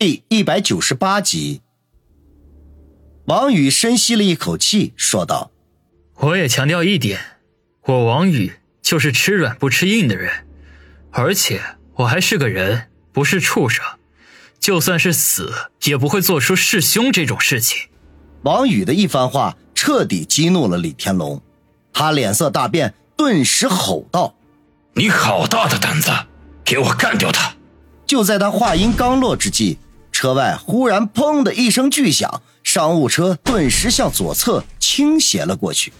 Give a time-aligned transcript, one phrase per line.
[0.00, 1.60] 第一百九十八集，
[3.24, 5.50] 王宇深吸了一口气，说道
[6.14, 7.18] ：“我也强调一点，
[7.82, 10.46] 我王宇就是吃软不吃硬的人，
[11.10, 11.60] 而且
[11.96, 13.84] 我还是个人，不是畜生。
[14.60, 15.52] 就算是死，
[15.82, 17.88] 也不会做出弑兄这种事情。”
[18.42, 21.42] 王宇的一番话彻底激怒了李天龙，
[21.92, 24.36] 他脸色大变，顿时吼道
[24.94, 26.12] ：“你好大的胆子，
[26.64, 27.56] 给我干掉他！”
[28.06, 29.76] 就在他话音刚落之际。
[30.20, 35.92] 车外忽然“砰”的一声巨响，商务车顿时向左侧倾斜了过去，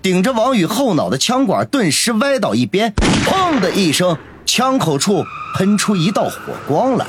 [0.00, 2.94] 顶着王宇后脑的枪管顿时歪倒一边
[3.26, 5.24] ，“砰”的一声，枪口处
[5.56, 7.04] 喷出一道火光来。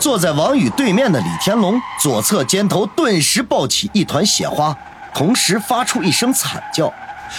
[0.00, 4.76] 坐在王宇对面的李天龙左侧肩头顿时爆起一团血花，
[5.14, 6.92] 同时发出一声惨叫，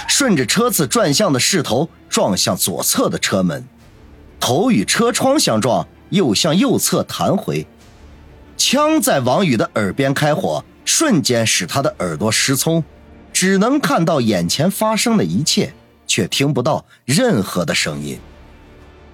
[0.07, 3.67] 顺着车子转向的势头撞向左侧的车门，
[4.39, 7.67] 头与车窗相撞，又向右侧弹回。
[8.57, 12.84] 枪在王宇的耳边开火，瞬间使他的耳朵失聪，
[13.32, 15.71] 只能看到眼前发生的一切，
[16.07, 18.20] 却听不到任何的声音。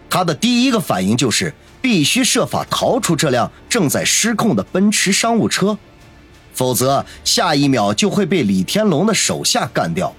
[0.09, 5.78] 他的第一个反应就是必须设法逃出这辆正在失控的奔驰商务车，
[6.53, 10.16] 否则下一秒就会被李天龙的手下干掉。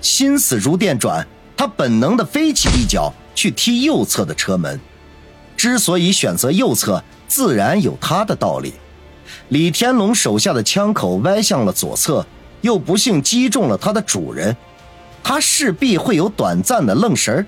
[0.00, 1.26] 心思如电转，
[1.56, 4.78] 他本能的飞起一脚去踢右侧的车门。
[5.64, 7.02] 之所以选择右侧。
[7.26, 8.74] 自然有他的道理。
[9.48, 12.24] 李天龙手下的枪口歪向了左侧，
[12.60, 14.54] 又不幸击中了他的主人，
[15.22, 17.46] 他势必会有短暂的愣神儿。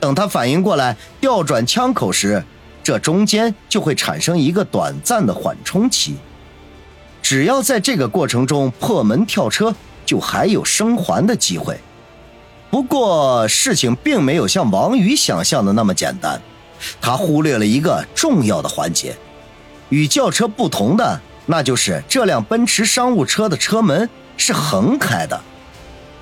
[0.00, 2.42] 等他反应过来调转枪口时，
[2.82, 6.16] 这中间就会产生一个短暂的缓冲期。
[7.22, 9.72] 只要在这个过程中破门跳车，
[10.06, 11.78] 就还有生还的机会。
[12.70, 16.40] 不过事情并没有像王宇想象的那么简单。
[17.00, 19.16] 他忽略了一个重要的环节，
[19.88, 25.40] 与轿车不同的，那就是这辆奔驰商务车的车门是横开的。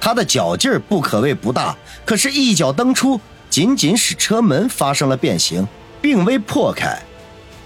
[0.01, 5.67] 他的脚劲儿不可谓不大，可是，一脚蹬出，仅仅使车门发生了变形，
[6.01, 6.97] 并未破开。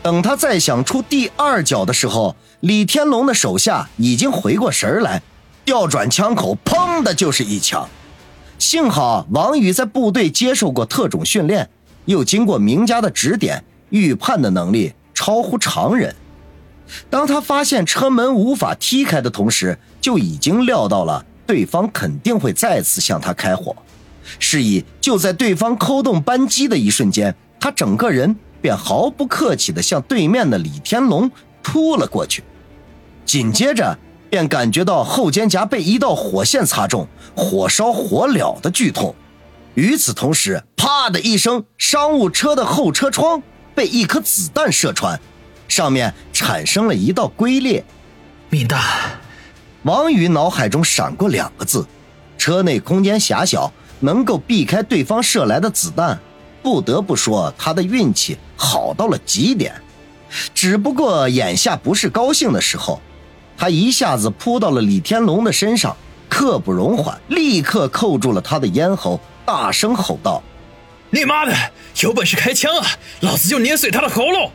[0.03, 5.23] 等他再想出第二脚的时候，李天龙的手下已经回过神儿来，
[5.65, 7.89] 调转枪口，砰的就是一枪。
[8.59, 11.69] 幸好王宇在部队接受过特种训练。
[12.05, 16.15] 又经过名家的指点，预判的能力超乎常人。
[17.09, 23.75] 当他发现车门无法踢开的同时，就已经料到了对方肯定会再次向他开火。
[24.39, 31.31] 是以，就在对方扣动扳机的一瞬间，他整个人便毫不客气地向对面的李天龙
[31.63, 32.43] 扑了过去。
[33.25, 33.97] 紧接着，
[34.29, 39.15] 便感觉到后肩胛被一道火线擦中，火烧火燎的剧痛。
[39.75, 43.43] 与此同时，啪的一声，商务车的后车窗
[43.75, 45.19] 被一颗子弹射穿，
[45.67, 47.83] 上面产生了一道龟裂。
[48.51, 48.83] 命大。
[49.85, 51.87] 王宇脑海中闪过两个字：
[52.37, 56.21] 车内空间狭小，能够避开对方射来的子弹。
[56.63, 59.75] 不得不说，他的运气好到了极点。
[60.55, 63.01] 只不过眼下不是高兴的时候，
[63.57, 65.97] 他一下子扑到了李天龙的身上，
[66.29, 69.19] 刻不容缓，立刻扣住了他的咽喉。
[69.45, 70.43] 大声吼道
[71.11, 71.55] ：“你妈的，
[72.03, 72.87] 有本事开枪啊！
[73.21, 74.51] 老子就捏碎他的喉咙！”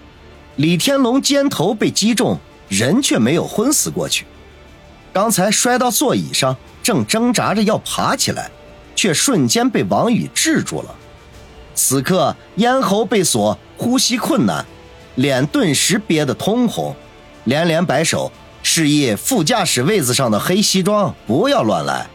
[0.58, 4.26] 李天龙肩头被击中，人却没有昏死过去。
[5.14, 8.50] 刚才摔到座椅上，正挣扎着要爬起来，
[8.96, 10.96] 却瞬间被王宇制住了。
[11.76, 14.66] 此刻咽喉被锁，呼吸困难，
[15.16, 16.96] 脸顿时憋得通红，
[17.44, 18.32] 连连摆手，
[18.64, 22.08] 示意副驾驶位子上的黑西装不要乱来。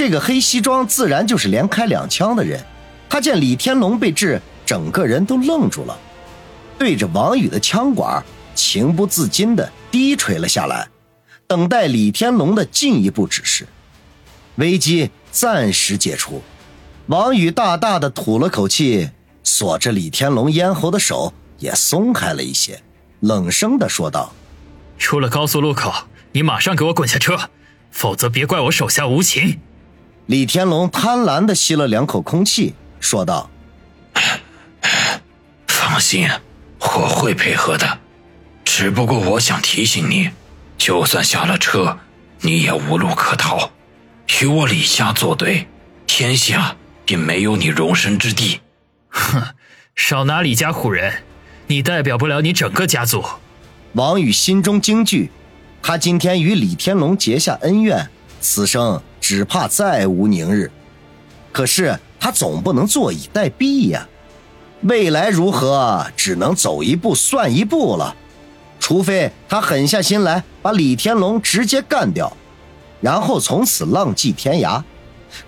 [0.00, 2.58] 这个黑西装自然就是连开两枪的人，
[3.06, 5.94] 他见李天龙被制，整个人都愣住了，
[6.78, 8.24] 对着王宇的枪管
[8.54, 10.88] 情不自禁的低垂了下来，
[11.46, 13.66] 等待李天龙的进一步指示。
[14.54, 16.40] 危机暂时解除，
[17.08, 19.10] 王宇大大的吐了口气，
[19.44, 22.82] 锁着李天龙咽喉的手也松开了一些，
[23.20, 24.32] 冷声的说道
[24.96, 25.92] ：“出了高速路口，
[26.32, 27.50] 你马上给我滚下车，
[27.90, 29.60] 否则别怪我手下无情。”
[30.30, 33.50] 李天龙贪婪的吸了两口空气，说道
[35.66, 36.30] ：“放心，
[36.78, 37.98] 我会配合的。
[38.64, 40.30] 只不过我想提醒你，
[40.78, 41.98] 就算下了车，
[42.42, 43.72] 你也无路可逃。
[44.40, 45.66] 与我李家作对，
[46.06, 48.60] 天下便没有你容身之地。”
[49.10, 49.42] 哼，
[49.96, 51.24] 少拿李家唬人，
[51.66, 53.24] 你代表不了你整个家族。
[53.94, 55.32] 王宇心中惊惧，
[55.82, 58.08] 他今天与李天龙结下恩怨，
[58.40, 59.02] 此生。
[59.20, 60.70] 只怕再无宁日，
[61.52, 64.08] 可是他总不能坐以待毙呀。
[64.82, 68.16] 未来如何，只能走一步算一步了。
[68.78, 72.34] 除非他狠下心来把李天龙直接干掉，
[73.00, 74.82] 然后从此浪迹天涯。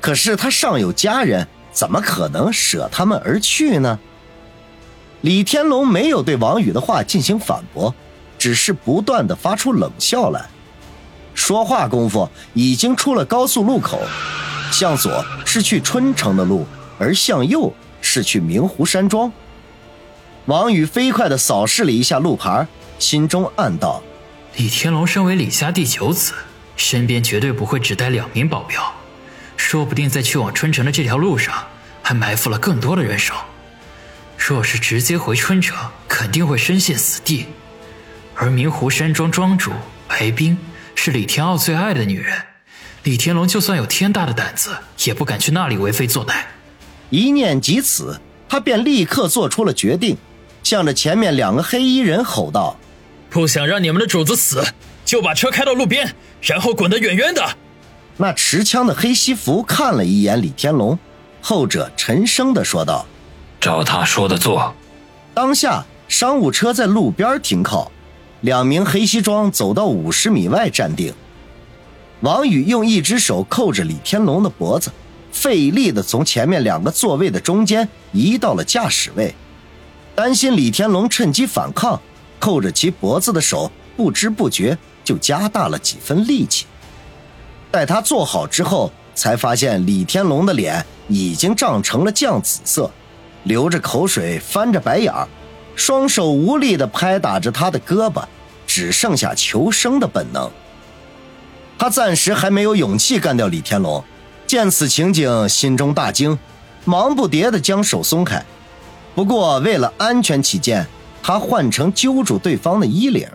[0.00, 3.98] 可是他尚有家人，怎么可能舍他们而去呢？
[5.22, 7.94] 李天龙没有对王宇的话进行反驳，
[8.36, 10.44] 只是不断的发出冷笑来。
[11.34, 14.00] 说话功夫已经出了高速路口，
[14.70, 16.66] 向左是去春城的路，
[16.98, 19.32] 而向右是去明湖山庄。
[20.46, 22.66] 王宇飞快地扫视了一下路牌，
[22.98, 24.02] 心中暗道：
[24.56, 26.32] 李天龙身为李家第九子，
[26.76, 28.92] 身边绝对不会只带两名保镖，
[29.56, 31.54] 说不定在去往春城的这条路上，
[32.02, 33.34] 还埋伏了更多的人手。
[34.36, 35.78] 若是直接回春城，
[36.08, 37.46] 肯定会身陷死地。
[38.34, 39.70] 而明湖山庄庄主
[40.08, 40.58] 白冰。
[40.94, 42.36] 是李天傲最爱的女人，
[43.02, 44.70] 李天龙就算有天大的胆子，
[45.04, 46.44] 也不敢去那里为非作歹。
[47.10, 50.16] 一念及此，他便立刻做出了决定，
[50.62, 52.76] 向着前面两个黑衣人吼道
[53.28, 54.64] ：“不想让你们的主子死，
[55.04, 57.56] 就把车开到路边，然后滚得远远的。”
[58.18, 60.98] 那持枪的黑西服看了一眼李天龙，
[61.40, 63.06] 后者沉声的说道
[63.60, 64.74] ：“照他说的做。”
[65.34, 67.90] 当下，商务车在路边停靠。
[68.42, 71.14] 两名黑西装走到五十米外站定，
[72.22, 74.90] 王宇用一只手扣着李天龙的脖子，
[75.30, 79.32] 费力地从前面两个座位的中间移到了驾驶位，
[80.16, 82.00] 担心李天龙趁机反抗，
[82.40, 86.66] 扣着其脖子的手不知不觉就加大了几分力气。
[87.70, 92.90] 待他坐好之后，才发现李天龙的脸已经涨成了酱紫色，
[93.44, 95.28] 流着口水，翻着白眼儿。
[95.74, 98.24] 双手无力地拍打着他的胳膊，
[98.66, 100.50] 只剩下求生的本能。
[101.78, 104.04] 他暂时还没有勇气干掉李天龙，
[104.46, 106.38] 见此情景，心中大惊，
[106.84, 108.44] 忙不迭地将手松开。
[109.14, 110.86] 不过为了安全起见，
[111.22, 113.28] 他换成揪住对方的衣领。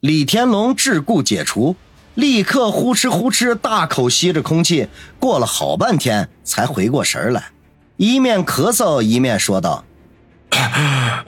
[0.00, 1.76] 李天龙桎梏解除，
[2.14, 4.88] 立刻呼哧呼哧大口吸着空气，
[5.18, 7.50] 过了好半天才回过神来，
[7.96, 9.84] 一面咳嗽一面说道。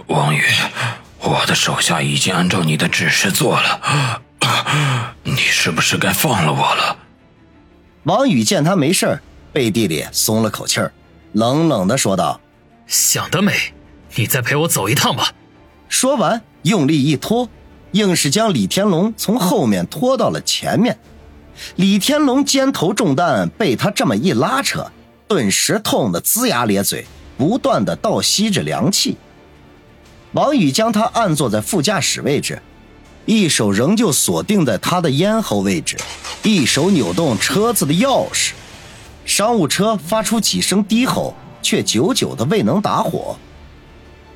[0.06, 0.42] 王宇，
[1.20, 4.22] 我的手下已经按照你的指示做了，
[5.22, 6.96] 你是不是该放了我了？
[8.04, 9.20] 王宇见他没事
[9.52, 10.92] 背地里松了口气儿，
[11.32, 12.40] 冷冷的说道
[12.86, 13.72] ：“想得美，
[14.16, 15.32] 你再陪我走一趟吧。”
[15.88, 17.48] 说完，用力一拖，
[17.92, 20.98] 硬是将李天龙从后面拖到了前面。
[21.76, 24.90] 李天龙肩头重担被他这么一拉扯，
[25.28, 27.06] 顿时痛得龇牙咧嘴。
[27.42, 29.16] 不断的倒吸着凉气，
[30.30, 32.62] 王宇将他按坐在副驾驶位置，
[33.26, 35.96] 一手仍旧锁定在他的咽喉位置，
[36.44, 38.52] 一手扭动车子的钥匙。
[39.24, 43.36] 商务车发出几声低吼，却久久的未能打火。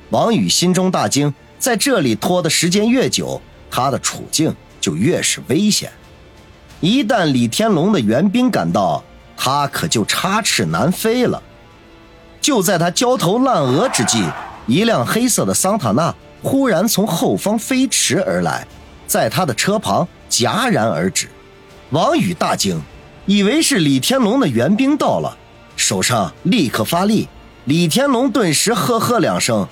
[0.09, 5.89] 王宇心中大惊，在这里拖的时间越久，他的处境就越是危险。
[6.81, 9.01] 一旦李天龙的援兵赶到，
[9.37, 11.41] 他可就插翅难飞了。
[12.41, 14.23] 就在他焦头烂额之际，
[14.67, 18.65] 一辆黑色的桑塔纳忽然从后方飞驰而来，
[19.05, 21.27] 在他的车旁戛然而止。
[21.89, 22.81] 王宇大惊，
[23.25, 25.37] 以为是李天龙的援兵到了，
[25.75, 27.27] 手上立刻发力。
[27.65, 29.67] 李天龙顿时呵呵两声：“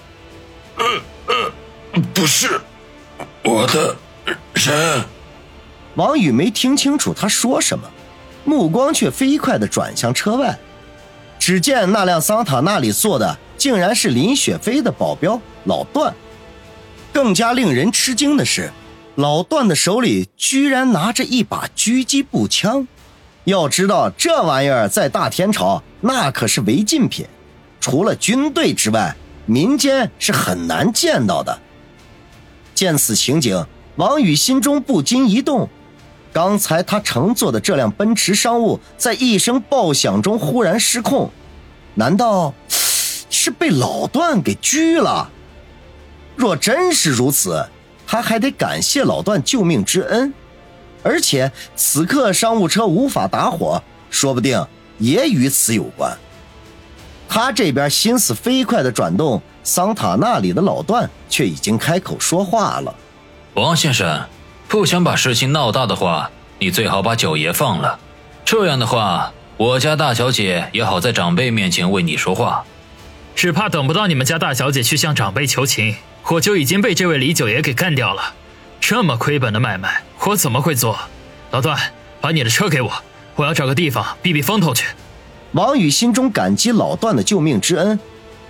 [0.77, 0.85] 呃
[1.27, 2.59] 呃，不是，
[3.44, 3.95] 我的
[4.53, 5.03] 人。”
[5.95, 7.88] 王宇没听清楚他说什么，
[8.43, 10.57] 目光却飞快地转向车外。
[11.46, 16.12] 只见那辆桑塔纳里坐的竟然是林雪飞的保镖老段，
[17.14, 18.72] 更加令人吃惊的是，
[19.14, 22.88] 老段的手里居然拿着一把狙击步枪。
[23.44, 27.28] 要知道，这玩意儿在大天朝那可是违禁品，
[27.80, 31.56] 除了军队之外，民间是很难见到的。
[32.74, 33.64] 见此情景，
[33.98, 35.70] 王宇心中不禁一动。
[36.36, 41.32] 刚才他乘坐的这辆奔驰商务，在一声爆响中忽然失控，
[41.94, 42.54] 难道
[43.30, 45.30] 是被老段给狙了？
[46.36, 47.65] 若真是如此，
[48.06, 50.34] 他还得感谢老段救命之恩。
[51.04, 54.62] 而且此刻商务车无法打火，说不定
[54.98, 56.18] 也与此有关。
[57.30, 62.94] 他这边心思飞快的转动，桑塔纳里的老段却已经开口说话了
[63.56, 64.22] ：“王先生。”
[64.75, 66.29] 不想把事情闹大的话，
[66.60, 67.98] 你最好把九爷放了。
[68.44, 72.65] 这样的话，我家大小姐也好在长辈面前为你说话。
[73.36, 78.34] 只怕等不到你们家大小姐去向长辈求情，我就已经被这位李九爷给干掉了。
[78.82, 81.00] 这么亏本的买卖，我怎么会做？
[81.51, 81.79] 老段，
[82.20, 82.91] 把你的车给我，
[83.38, 84.88] 我要找个地方避避风头去。
[85.53, 87.98] 王宇心中感激老段的救命之恩，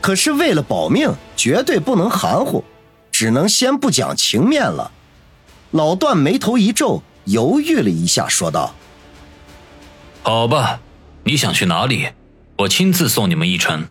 [0.01, 2.63] 可是为了保命，绝对不能含糊，
[3.11, 4.91] 只能先不讲情面了。
[5.75, 8.73] 老段眉头一皱，犹豫了一下，说道
[10.23, 10.79] ：“好吧，
[11.25, 12.07] 你想去哪里？
[12.59, 13.85] 我亲自送你们一程。”